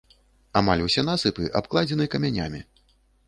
[0.61, 2.65] Амаль усе насыпы абкладзены камянямі.